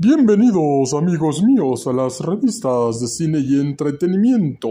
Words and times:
Bienvenidos 0.00 0.94
amigos 0.94 1.42
míos 1.42 1.88
a 1.88 1.92
las 1.92 2.20
revistas 2.20 3.00
de 3.00 3.08
cine 3.08 3.40
y 3.40 3.58
entretenimiento. 3.60 4.68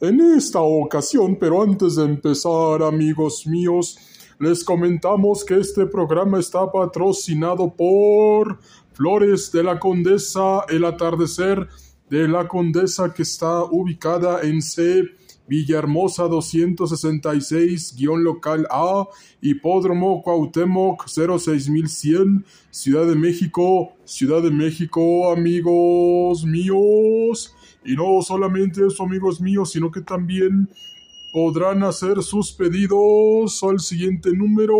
En 0.00 0.22
esta 0.22 0.62
ocasión, 0.62 1.36
pero 1.38 1.62
antes 1.62 1.96
de 1.96 2.04
empezar 2.04 2.82
amigos 2.82 3.46
míos, 3.46 3.98
les 4.40 4.64
comentamos 4.64 5.44
que 5.44 5.58
este 5.58 5.84
programa 5.84 6.38
está 6.38 6.72
patrocinado 6.72 7.74
por 7.74 8.58
Flores 8.94 9.52
de 9.52 9.64
la 9.64 9.78
Condesa, 9.78 10.64
el 10.70 10.86
atardecer 10.86 11.68
de 12.08 12.26
la 12.26 12.48
Condesa 12.48 13.12
que 13.12 13.24
está 13.24 13.64
ubicada 13.64 14.40
en 14.40 14.62
C. 14.62 15.02
Villahermosa 15.48 16.28
266-local 16.28 18.66
A, 18.70 19.08
Hipódromo 19.40 20.22
Cuauhtémoc 20.22 21.08
06100, 21.08 22.44
Ciudad 22.70 23.06
de 23.06 23.16
México, 23.16 23.94
Ciudad 24.04 24.42
de 24.42 24.50
México, 24.50 25.32
amigos 25.32 26.44
míos. 26.44 27.54
Y 27.84 27.94
no 27.94 28.20
solamente 28.22 28.84
eso, 28.86 29.04
amigos 29.04 29.40
míos, 29.40 29.70
sino 29.72 29.90
que 29.90 30.02
también 30.02 30.68
podrán 31.32 31.82
hacer 31.82 32.22
sus 32.22 32.52
pedidos 32.52 33.62
al 33.62 33.80
siguiente 33.80 34.32
número, 34.32 34.76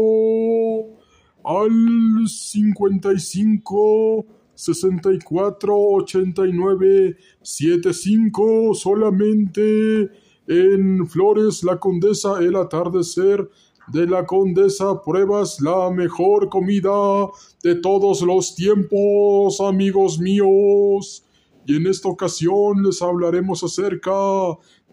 al 1.44 2.26
55 2.26 4.26
64 4.54 5.76
89 5.76 7.16
75 7.40 8.74
solamente 8.74 10.10
en 10.48 11.06
Flores 11.06 11.62
La 11.62 11.78
Condesa 11.78 12.40
el 12.40 12.56
atardecer 12.56 13.48
de 13.92 14.06
la 14.06 14.24
Condesa 14.24 15.02
pruebas 15.02 15.60
la 15.60 15.90
mejor 15.90 16.48
comida 16.48 17.28
de 17.62 17.74
todos 17.76 18.22
los 18.22 18.54
tiempos 18.54 19.60
amigos 19.60 20.18
míos 20.18 21.24
y 21.66 21.76
en 21.76 21.86
esta 21.86 22.08
ocasión 22.08 22.82
les 22.82 23.02
hablaremos 23.02 23.62
acerca 23.62 24.10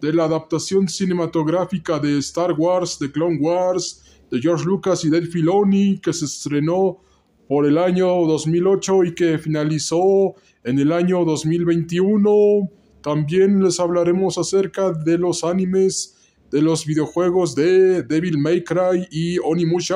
de 0.00 0.12
la 0.12 0.24
adaptación 0.24 0.88
cinematográfica 0.88 1.98
de 1.98 2.18
Star 2.18 2.52
Wars, 2.52 2.98
de 2.98 3.10
Clone 3.10 3.38
Wars, 3.40 4.20
de 4.30 4.40
George 4.40 4.66
Lucas 4.66 5.02
y 5.06 5.10
Dave 5.10 5.26
Filoni 5.26 5.98
que 5.98 6.12
se 6.12 6.26
estrenó 6.26 6.98
por 7.48 7.64
el 7.64 7.78
año 7.78 8.06
2008 8.26 9.04
y 9.04 9.14
que 9.14 9.38
finalizó 9.38 10.34
en 10.64 10.78
el 10.78 10.92
año 10.92 11.24
2021. 11.24 12.68
También 13.06 13.62
les 13.62 13.78
hablaremos 13.78 14.36
acerca 14.36 14.90
de 14.90 15.16
los 15.16 15.44
animes, 15.44 16.16
de 16.50 16.60
los 16.60 16.84
videojuegos 16.84 17.54
de 17.54 18.02
Devil 18.02 18.36
May 18.36 18.64
Cry 18.64 19.06
y 19.12 19.38
Onimusha. 19.38 19.94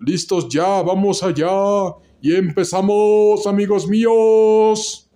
Listos 0.00 0.46
ya, 0.50 0.82
vamos 0.82 1.22
allá 1.22 1.94
y 2.20 2.34
empezamos 2.34 3.46
amigos 3.46 3.88
míos. 3.88 5.10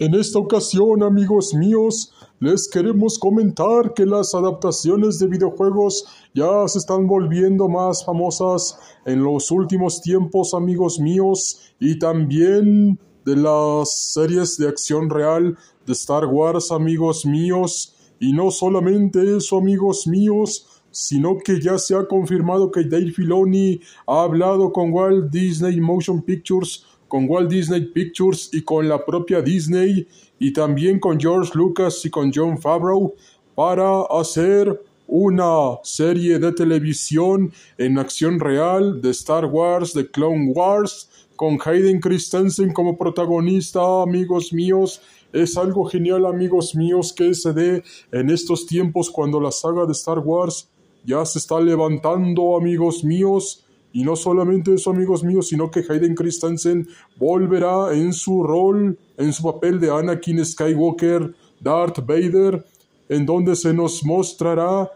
En 0.00 0.14
esta 0.14 0.38
ocasión, 0.38 1.02
amigos 1.02 1.54
míos, 1.54 2.12
les 2.38 2.68
queremos 2.68 3.18
comentar 3.18 3.94
que 3.94 4.06
las 4.06 4.32
adaptaciones 4.32 5.18
de 5.18 5.26
videojuegos 5.26 6.04
ya 6.32 6.68
se 6.68 6.78
están 6.78 7.08
volviendo 7.08 7.68
más 7.68 8.04
famosas 8.04 8.78
en 9.06 9.24
los 9.24 9.50
últimos 9.50 10.00
tiempos, 10.00 10.54
amigos 10.54 11.00
míos, 11.00 11.74
y 11.80 11.98
también 11.98 12.96
de 13.24 13.34
las 13.34 14.12
series 14.12 14.56
de 14.56 14.68
acción 14.68 15.10
real 15.10 15.58
de 15.84 15.92
Star 15.94 16.26
Wars, 16.26 16.70
amigos 16.70 17.26
míos, 17.26 17.96
y 18.20 18.32
no 18.32 18.52
solamente 18.52 19.36
eso, 19.36 19.58
amigos 19.58 20.06
míos, 20.06 20.64
sino 20.92 21.38
que 21.38 21.60
ya 21.60 21.76
se 21.76 21.96
ha 21.96 22.06
confirmado 22.06 22.70
que 22.70 22.84
Dave 22.84 23.10
Filoni 23.10 23.80
ha 24.06 24.22
hablado 24.22 24.72
con 24.72 24.92
Walt 24.92 25.28
Disney 25.32 25.80
Motion 25.80 26.22
Pictures 26.22 26.84
con 27.08 27.28
Walt 27.28 27.50
Disney 27.50 27.86
Pictures 27.86 28.50
y 28.52 28.62
con 28.62 28.88
la 28.88 29.04
propia 29.04 29.42
Disney 29.42 30.06
y 30.38 30.52
también 30.52 31.00
con 31.00 31.18
George 31.18 31.52
Lucas 31.54 32.04
y 32.04 32.10
con 32.10 32.30
John 32.32 32.58
Favreau 32.58 33.14
para 33.54 34.02
hacer 34.02 34.80
una 35.08 35.78
serie 35.82 36.38
de 36.38 36.52
televisión 36.52 37.52
en 37.78 37.98
acción 37.98 38.38
real 38.38 39.00
de 39.00 39.10
Star 39.10 39.46
Wars, 39.46 39.94
de 39.94 40.08
Clone 40.10 40.52
Wars, 40.54 41.08
con 41.34 41.58
Hayden 41.64 42.00
Christensen 42.00 42.72
como 42.72 42.98
protagonista, 42.98 44.02
amigos 44.02 44.52
míos. 44.52 45.00
Es 45.32 45.56
algo 45.56 45.86
genial, 45.86 46.26
amigos 46.26 46.74
míos, 46.74 47.12
que 47.12 47.32
se 47.32 47.52
dé 47.52 47.82
en 48.12 48.28
estos 48.28 48.66
tiempos 48.66 49.08
cuando 49.10 49.40
la 49.40 49.50
saga 49.50 49.86
de 49.86 49.92
Star 49.92 50.18
Wars 50.18 50.68
ya 51.04 51.24
se 51.24 51.38
está 51.38 51.58
levantando, 51.58 52.56
amigos 52.56 53.02
míos. 53.02 53.64
Y 53.92 54.04
no 54.04 54.16
solamente 54.16 54.74
eso, 54.74 54.90
amigos 54.90 55.24
míos, 55.24 55.48
sino 55.48 55.70
que 55.70 55.84
Hayden 55.88 56.14
Christensen 56.14 56.86
volverá 57.16 57.94
en 57.94 58.12
su 58.12 58.42
rol, 58.42 58.98
en 59.16 59.32
su 59.32 59.42
papel 59.42 59.80
de 59.80 59.90
Anakin 59.90 60.44
Skywalker, 60.44 61.34
Darth 61.60 62.00
Vader, 62.00 62.64
en 63.08 63.24
donde 63.24 63.56
se 63.56 63.72
nos 63.72 64.04
mostrará 64.04 64.90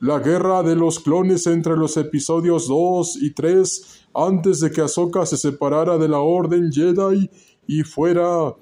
la 0.00 0.18
guerra 0.18 0.62
de 0.62 0.74
los 0.74 0.98
clones 0.98 1.46
entre 1.46 1.76
los 1.76 1.98
episodios 1.98 2.68
2 2.68 3.22
y 3.22 3.34
3, 3.34 4.06
antes 4.14 4.60
de 4.60 4.70
que 4.70 4.80
Ahsoka 4.80 5.26
se 5.26 5.36
separara 5.36 5.98
de 5.98 6.08
la 6.08 6.20
Orden 6.20 6.72
Jedi 6.72 7.30
y 7.66 7.82
fuera 7.82 8.54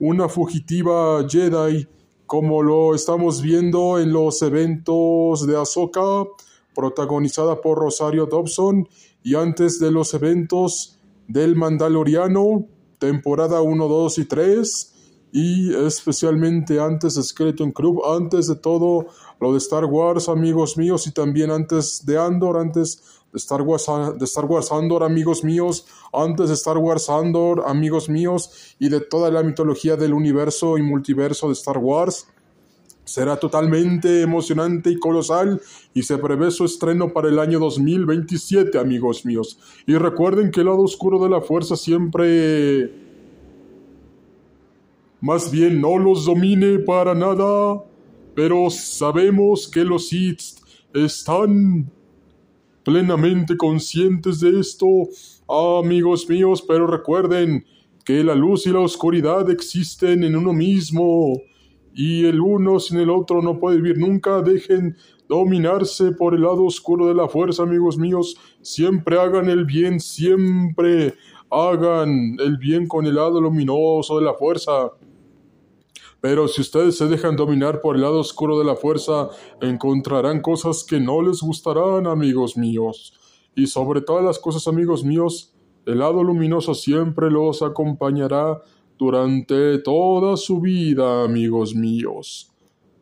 una 0.00 0.28
fugitiva 0.28 1.24
Jedi, 1.28 1.86
como 2.26 2.62
lo 2.62 2.94
estamos 2.94 3.40
viendo 3.40 4.00
en 4.00 4.12
los 4.12 4.42
eventos 4.42 5.46
de 5.46 5.56
Ahsoka 5.56 6.24
protagonizada 6.74 7.60
por 7.60 7.78
Rosario 7.78 8.26
Dobson, 8.26 8.88
y 9.22 9.36
antes 9.36 9.78
de 9.78 9.90
los 9.90 10.12
eventos 10.14 10.98
del 11.28 11.56
Mandaloriano, 11.56 12.66
temporada 12.98 13.62
1, 13.62 13.88
2 13.88 14.18
y 14.18 14.24
3, 14.26 14.94
y 15.32 15.74
especialmente 15.74 16.78
antes 16.78 17.16
de 17.16 17.22
Skeleton 17.22 17.72
Club, 17.72 18.04
antes 18.06 18.46
de 18.46 18.54
todo 18.54 19.06
lo 19.40 19.52
de 19.52 19.58
Star 19.58 19.84
Wars, 19.84 20.28
amigos 20.28 20.78
míos, 20.78 21.06
y 21.08 21.12
también 21.12 21.50
antes 21.50 22.06
de 22.06 22.18
Andor, 22.18 22.56
antes 22.56 23.02
de 23.32 23.38
Star 23.38 23.62
Wars, 23.62 23.86
de 24.16 24.24
Star 24.26 24.44
Wars 24.44 24.70
Andor, 24.70 25.02
amigos 25.02 25.42
míos, 25.42 25.86
antes 26.12 26.48
de 26.48 26.54
Star 26.54 26.78
Wars 26.78 27.10
Andor, 27.10 27.64
amigos 27.66 28.08
míos, 28.08 28.76
y 28.78 28.88
de 28.90 29.00
toda 29.00 29.30
la 29.32 29.42
mitología 29.42 29.96
del 29.96 30.14
universo 30.14 30.78
y 30.78 30.82
multiverso 30.82 31.48
de 31.48 31.54
Star 31.54 31.78
Wars. 31.78 32.28
Será 33.04 33.36
totalmente 33.36 34.22
emocionante 34.22 34.90
y 34.90 34.98
colosal 34.98 35.60
y 35.92 36.02
se 36.02 36.16
prevé 36.16 36.50
su 36.50 36.64
estreno 36.64 37.12
para 37.12 37.28
el 37.28 37.38
año 37.38 37.58
2027, 37.58 38.78
amigos 38.78 39.26
míos. 39.26 39.58
Y 39.86 39.94
recuerden 39.96 40.50
que 40.50 40.60
el 40.60 40.66
lado 40.66 40.80
oscuro 40.80 41.22
de 41.22 41.30
la 41.30 41.40
fuerza 41.40 41.76
siempre... 41.76 43.02
Más 45.20 45.50
bien 45.50 45.80
no 45.80 45.98
los 45.98 46.26
domine 46.26 46.80
para 46.80 47.14
nada, 47.14 47.82
pero 48.34 48.68
sabemos 48.68 49.68
que 49.68 49.82
los 49.82 50.08
Sith 50.08 50.60
están 50.92 51.90
plenamente 52.84 53.56
conscientes 53.56 54.40
de 54.40 54.60
esto, 54.60 54.86
amigos 55.48 56.28
míos, 56.28 56.62
pero 56.66 56.86
recuerden 56.86 57.64
que 58.04 58.22
la 58.22 58.34
luz 58.34 58.66
y 58.66 58.70
la 58.70 58.80
oscuridad 58.80 59.50
existen 59.50 60.24
en 60.24 60.36
uno 60.36 60.52
mismo 60.52 61.40
y 61.94 62.26
el 62.26 62.40
uno 62.40 62.80
sin 62.80 62.98
el 62.98 63.08
otro 63.08 63.40
no 63.40 63.58
puede 63.58 63.76
vivir 63.76 63.98
nunca. 63.98 64.42
Dejen 64.42 64.96
dominarse 65.28 66.12
por 66.12 66.34
el 66.34 66.42
lado 66.42 66.64
oscuro 66.64 67.06
de 67.06 67.14
la 67.14 67.28
fuerza, 67.28 67.62
amigos 67.62 67.96
míos. 67.96 68.36
Siempre 68.60 69.18
hagan 69.18 69.48
el 69.48 69.64
bien, 69.64 70.00
siempre 70.00 71.14
hagan 71.50 72.36
el 72.40 72.58
bien 72.58 72.88
con 72.88 73.06
el 73.06 73.14
lado 73.14 73.40
luminoso 73.40 74.18
de 74.18 74.24
la 74.24 74.34
fuerza. 74.34 74.90
Pero 76.20 76.48
si 76.48 76.62
ustedes 76.62 76.96
se 76.96 77.06
dejan 77.06 77.36
dominar 77.36 77.80
por 77.80 77.96
el 77.96 78.02
lado 78.02 78.18
oscuro 78.18 78.58
de 78.58 78.64
la 78.64 78.74
fuerza, 78.74 79.28
encontrarán 79.60 80.40
cosas 80.40 80.82
que 80.82 80.98
no 80.98 81.22
les 81.22 81.40
gustarán, 81.42 82.06
amigos 82.06 82.56
míos. 82.56 83.12
Y 83.54 83.68
sobre 83.68 84.00
todas 84.00 84.24
las 84.24 84.38
cosas, 84.40 84.66
amigos 84.66 85.04
míos, 85.04 85.54
el 85.86 85.98
lado 85.98 86.24
luminoso 86.24 86.74
siempre 86.74 87.30
los 87.30 87.62
acompañará 87.62 88.62
durante 88.98 89.78
toda 89.78 90.36
su 90.36 90.60
vida, 90.60 91.24
amigos 91.24 91.74
míos. 91.74 92.52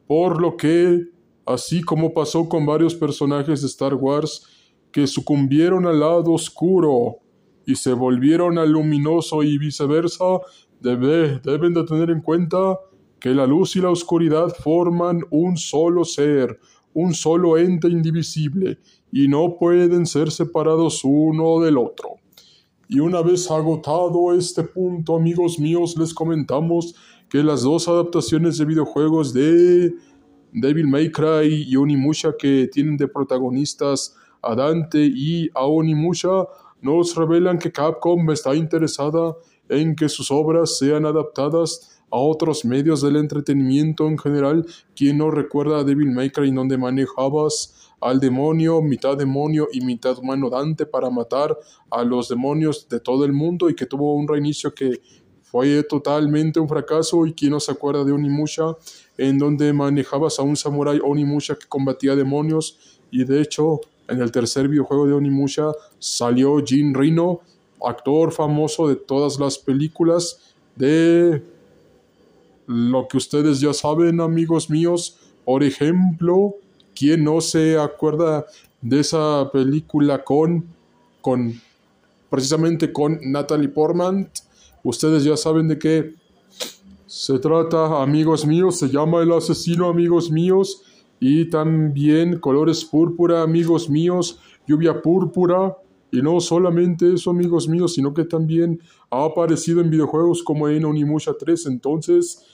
Por 0.07 0.41
lo 0.41 0.57
que, 0.57 1.07
así 1.47 1.83
como 1.83 2.13
pasó 2.13 2.49
con 2.49 2.67
varios 2.67 2.95
personajes 2.95 3.61
de 3.61 3.67
Star 3.67 3.95
Wars 3.95 4.47
que 4.91 5.07
sucumbieron 5.07 5.87
al 5.87 6.01
lado 6.01 6.33
oscuro 6.33 7.19
y 7.67 7.77
se 7.77 7.93
volvieron 7.93 8.59
al 8.59 8.73
luminoso 8.73 9.43
y 9.43 9.59
viceversa, 9.59 10.41
deben 10.81 11.75
de 11.75 11.85
tener 11.85 12.11
en 12.11 12.21
cuenta 12.21 12.79
que 13.21 13.31
la 13.31 13.47
luz 13.47 13.77
y 13.77 13.81
la 13.81 13.91
oscuridad 13.91 14.49
forman 14.49 15.21
un 15.31 15.57
solo 15.57 16.05
ser, 16.05 16.59
un 16.93 17.15
solo 17.15 17.57
ente 17.57 17.89
indivisible, 17.89 18.79
y 19.13 19.29
no 19.29 19.57
pueden 19.59 20.07
ser 20.07 20.31
separados 20.31 21.03
uno 21.05 21.61
del 21.61 21.79
otro. 21.79 22.22
Y 22.95 23.01
una 23.01 23.23
vez 23.23 23.51
agotado 23.51 24.35
este 24.35 24.65
punto, 24.65 25.17
amigos 25.17 25.59
míos, 25.59 25.97
les 25.97 26.13
comentamos 26.13 26.95
que 27.31 27.43
las 27.43 27.63
dos 27.63 27.89
adaptaciones 27.89 28.59
de 28.59 28.67
videojuegos 28.67 29.33
de 29.33 29.95
Devil 30.53 30.89
May 30.89 31.11
Cry 31.11 31.65
y 31.67 31.75
Onimusha 31.75 32.35
que 32.39 32.69
tienen 32.71 32.99
de 32.99 33.09
protagonistas 33.09 34.15
a 34.43 34.55
Dante 34.55 35.07
y 35.07 35.49
a 35.55 35.65
Onimusha 35.65 36.45
nos 36.83 37.17
revelan 37.17 37.59
que 37.59 37.73
Capcom 37.73 38.31
está 38.31 38.55
interesada 38.55 39.37
en 39.71 39.97
que 39.97 40.11
sus 40.11 40.31
obras 40.31 40.77
sean 40.77 41.07
adaptadas 41.07 42.02
a 42.13 42.19
otros 42.19 42.65
medios 42.67 43.01
del 43.01 43.17
entretenimiento 43.17 44.07
en 44.07 44.19
general. 44.19 44.67
¿Quién 44.95 45.19
no 45.19 45.31
recuerda 45.31 45.79
a 45.79 45.85
Devil 45.85 46.11
May 46.11 46.31
Cry 46.31 46.53
donde 46.53 46.77
manejabas 46.77 47.91
al 48.03 48.21
demonio, 48.21 48.83
mitad 48.83 49.17
demonio 49.17 49.69
y 49.73 49.81
mitad 49.81 50.19
humano 50.19 50.51
Dante 50.51 50.85
para 50.85 51.09
matar 51.09 51.57
a 51.91 52.05
los 52.05 52.29
demonios 52.29 52.87
de 52.89 53.01
todo 53.01 53.25
el 53.25 53.33
mundo 53.33 53.71
y 53.71 53.75
que 53.75 53.87
tuvo 53.87 54.15
un 54.15 54.29
reinicio 54.29 54.75
que 54.75 55.01
fue 55.41 55.83
totalmente 55.85 56.61
un 56.61 56.69
fracaso 56.69 57.25
y 57.27 57.33
quién 57.33 57.53
no 57.53 57.61
se 57.61 57.73
acuerda 57.73 58.05
de 58.05 58.13
Onimusha 58.13 58.77
en 59.17 59.39
donde 59.39 59.73
manejabas 59.73 60.39
a 60.39 60.43
un 60.43 60.57
samurái 60.57 61.01
Onimusha 61.03 61.55
que 61.55 61.67
combatía 61.67 62.17
demonios 62.17 63.01
y 63.11 63.25
de 63.25 63.41
hecho 63.41 63.81
en 64.09 64.21
el 64.21 64.33
tercer 64.33 64.69
videojuego 64.69 65.07
de 65.07 65.15
Onimusha 65.15 65.73
salió 65.99 66.59
Jin 66.65 66.93
Rino, 66.93 67.41
actor 67.83 68.33
famoso 68.33 68.89
de 68.89 68.97
todas 68.97 69.39
las 69.39 69.59
películas 69.59 70.55
de 70.77 71.43
lo 72.67 73.09
que 73.09 73.17
ustedes 73.17 73.61
ya 73.61 73.73
saben 73.73 74.21
amigos 74.21 74.71
míos, 74.71 75.19
por 75.45 75.63
ejemplo, 75.63 76.57
¿Quién 76.95 77.25
no 77.25 77.41
se 77.41 77.79
acuerda 77.79 78.47
de 78.81 79.01
esa 79.01 79.51
película 79.51 80.23
con, 80.23 80.67
con 81.21 81.61
precisamente 82.29 82.93
con 82.93 83.19
Natalie 83.23 83.69
Portman? 83.69 84.31
Ustedes 84.83 85.25
ya 85.25 85.37
saben 85.37 85.69
de 85.69 85.79
qué 85.79 86.15
se 87.07 87.39
trata, 87.39 88.03
amigos 88.03 88.45
míos. 88.45 88.79
Se 88.79 88.89
llama 88.89 89.23
El 89.23 89.33
asesino, 89.33 89.89
amigos 89.89 90.31
míos. 90.31 90.83
Y 91.19 91.47
también 91.47 92.39
Colores 92.41 92.85
Púrpura, 92.85 93.43
amigos 93.43 93.89
míos. 93.89 94.39
Lluvia 94.67 95.01
Púrpura. 95.01 95.77
Y 96.13 96.21
no 96.21 96.39
solamente 96.41 97.13
eso, 97.13 97.31
amigos 97.31 97.69
míos, 97.69 97.95
sino 97.95 98.13
que 98.13 98.25
también 98.25 98.79
ha 99.11 99.25
aparecido 99.25 99.81
en 99.81 99.89
videojuegos 99.89 100.43
como 100.43 100.69
en 100.69 100.85
Onimusha 100.85 101.33
3. 101.39 101.67
Entonces, 101.67 102.45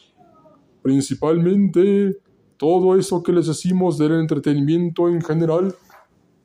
principalmente 0.80 2.18
todo 2.56 2.96
eso 2.96 3.22
que 3.24 3.32
les 3.32 3.48
decimos 3.48 3.98
del 3.98 4.12
entretenimiento 4.12 5.08
en 5.08 5.20
general, 5.20 5.74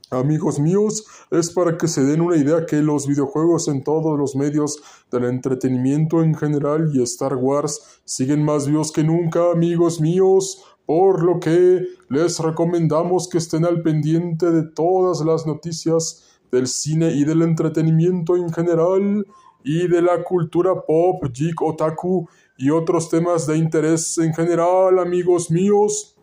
amigos 0.09 0.59
míos, 0.59 1.05
es 1.29 1.51
para 1.51 1.77
que 1.77 1.87
se 1.87 2.03
den 2.03 2.21
una 2.21 2.35
idea 2.35 2.65
que 2.65 2.81
los 2.81 3.07
videojuegos 3.07 3.67
en 3.67 3.83
todos 3.83 4.17
los 4.17 4.35
medios 4.35 4.81
del 5.11 5.25
entretenimiento 5.25 6.23
en 6.23 6.33
general 6.33 6.89
y 6.95 7.03
Star 7.03 7.35
Wars 7.35 8.01
siguen 8.05 8.43
más 8.43 8.67
vivos 8.67 8.91
que 8.91 9.03
nunca, 9.03 9.51
amigos 9.51 10.01
míos. 10.01 10.63
Por 10.85 11.23
lo 11.23 11.39
que 11.39 11.85
les 12.09 12.39
recomendamos 12.39 13.29
que 13.29 13.37
estén 13.37 13.63
al 13.65 13.81
pendiente 13.83 14.51
de 14.51 14.63
todas 14.63 15.21
las 15.21 15.47
noticias 15.47 16.32
del 16.53 16.67
cine 16.67 17.11
y 17.11 17.25
del 17.25 17.41
entretenimiento 17.41 18.35
en 18.35 18.53
general 18.53 19.25
y 19.63 19.87
de 19.87 20.03
la 20.03 20.23
cultura 20.23 20.75
pop, 20.85 21.23
geek, 21.33 21.59
otaku 21.59 22.27
y 22.57 22.69
otros 22.69 23.09
temas 23.09 23.47
de 23.47 23.57
interés 23.57 24.19
en 24.19 24.31
general, 24.35 24.99
amigos 24.99 25.49
míos. 25.49 26.15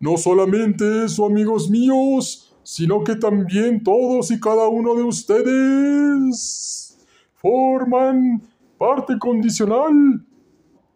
No 0.00 0.16
solamente 0.16 1.04
eso, 1.04 1.26
amigos 1.26 1.70
míos, 1.70 2.56
sino 2.64 3.04
que 3.04 3.14
también 3.14 3.84
todos 3.84 4.32
y 4.32 4.40
cada 4.40 4.66
uno 4.66 4.96
de 4.96 5.04
ustedes 5.04 6.98
forman 7.36 8.42
parte 8.78 9.16
condicional 9.16 10.26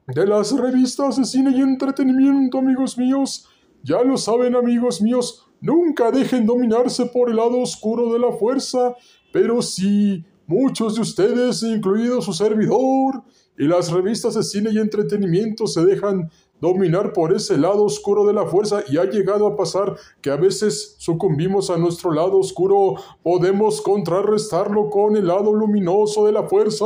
de 0.09 0.27
las 0.27 0.51
revistas 0.51 1.19
de 1.19 1.25
cine 1.25 1.53
y 1.53 1.61
entretenimiento, 1.61 2.59
amigos 2.59 2.99
míos. 2.99 3.49
Ya 3.85 4.03
lo 4.03 4.17
saben, 4.17 4.57
amigos 4.57 5.01
míos, 5.01 5.44
nunca 5.65 6.11
dejen 6.11 6.45
dominarse 6.45 7.07
por 7.07 7.31
el 7.31 7.37
lado 7.37 7.59
oscuro 7.59 8.13
de 8.13 8.19
la 8.19 8.33
fuerza, 8.33 8.95
pero 9.33 9.63
si 9.63 10.23
muchos 10.47 10.95
de 10.95 11.01
ustedes, 11.01 11.63
incluido 11.63 12.21
su 12.21 12.35
servidor, 12.35 13.23
y 13.57 13.65
las 13.65 13.91
revistas 13.91 14.35
de 14.35 14.43
cine 14.43 14.71
y 14.73 14.79
entretenimiento 14.79 15.67
se 15.67 15.85
dejan 15.87 16.31
dominar 16.61 17.13
por 17.13 17.33
ese 17.33 17.57
lado 17.57 17.85
oscuro 17.85 18.27
de 18.27 18.35
la 18.35 18.47
fuerza 18.47 18.83
y 18.89 18.99
ha 18.99 19.05
llegado 19.05 19.47
a 19.47 19.57
pasar 19.57 19.97
que 20.21 20.31
a 20.31 20.37
veces 20.37 20.97
sucumbimos 20.99 21.71
a 21.71 21.79
nuestro 21.79 22.13
lado 22.13 22.39
oscuro, 22.39 22.97
podemos 23.23 23.81
contrarrestarlo 23.81 24.91
con 24.91 25.17
el 25.17 25.29
lado 25.29 25.55
luminoso 25.55 26.27
de 26.27 26.33
la 26.33 26.43
fuerza, 26.43 26.85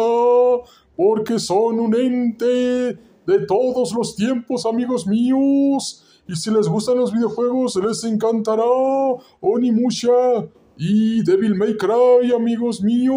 porque 0.96 1.38
son 1.40 1.80
un 1.80 1.96
ente 1.96 2.46
de 3.26 3.46
todos 3.46 3.92
los 3.92 4.14
tiempos, 4.14 4.66
amigos 4.66 5.06
míos. 5.06 6.04
Y 6.28 6.36
si 6.36 6.50
les 6.50 6.68
gustan 6.68 6.98
los 6.98 7.10
videojuegos, 7.10 7.76
les 7.76 8.04
encantará 8.04 8.62
Onimusha 9.40 10.46
y 10.76 11.22
Devil 11.24 11.54
May 11.54 11.74
Cry, 11.78 12.32
amigos 12.36 12.82
míos. 12.82 13.14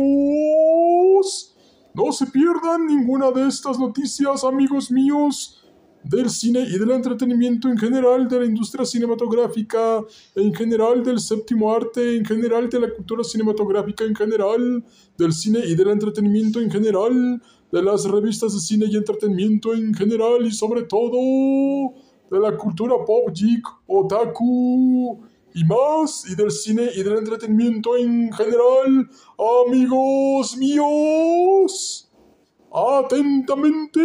No 1.94 2.12
se 2.14 2.26
pierdan 2.28 2.88
ninguna 2.88 3.32
de 3.32 3.50
estas 3.50 3.78
noticias, 3.78 4.46
amigos 4.46 4.90
míos, 4.90 5.62
del 6.06 6.30
cine 6.30 6.62
y 6.62 6.80
del 6.80 6.92
entretenimiento 6.92 7.68
en 7.68 7.78
general, 7.78 8.30
de 8.30 8.40
la 8.40 8.46
industria 8.46 8.86
cinematográfica, 8.86 10.02
en 10.36 10.54
general 10.54 11.04
del 11.04 11.20
séptimo 11.20 11.74
arte, 11.74 12.16
en 12.16 12.24
general 12.24 12.70
de 12.70 12.80
la 12.80 12.94
cultura 12.94 13.26
cinematográfica 13.26 14.06
en 14.06 14.16
general, 14.16 14.86
del 15.18 15.34
cine 15.34 15.60
y 15.66 15.76
del 15.76 15.90
entretenimiento 15.90 16.62
en 16.62 16.72
general, 16.72 17.42
de 17.74 17.84
las 17.84 18.06
revistas 18.06 18.54
de 18.54 18.62
cine 18.62 18.86
y 18.90 18.96
entretenimiento 18.96 19.74
en 19.74 19.94
general 19.94 20.46
y 20.46 20.52
sobre 20.52 20.84
todo 20.84 21.94
de 22.32 22.40
la 22.40 22.58
cultura 22.58 22.96
pop, 23.06 23.30
geek, 23.34 23.64
otaku 23.88 25.20
y 25.54 25.66
más, 25.66 26.26
y 26.30 26.36
del 26.36 26.50
cine 26.50 26.88
y 26.96 27.04
del 27.04 27.18
entretenimiento 27.18 27.98
en 27.98 28.32
general, 28.32 29.10
amigos 29.68 30.56
míos. 30.58 32.08
Atentamente. 32.74 34.00